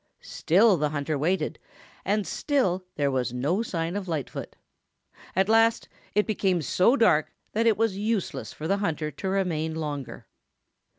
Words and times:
Still 0.23 0.77
the 0.77 0.89
hunter 0.89 1.15
waited, 1.15 1.59
and 2.03 2.25
still 2.25 2.83
there 2.95 3.11
was 3.11 3.33
no 3.33 3.61
sign 3.61 3.95
of 3.95 4.07
Lightfoot. 4.07 4.55
At 5.35 5.47
last 5.47 5.87
it 6.15 6.25
became 6.25 6.63
so 6.63 6.95
dark 6.97 7.31
that 7.51 7.67
it 7.67 7.77
was 7.77 7.97
useless 7.99 8.51
for 8.51 8.67
the 8.67 8.77
hunter 8.77 9.11
to 9.11 9.29
remain 9.29 9.75
longer. 9.75 10.25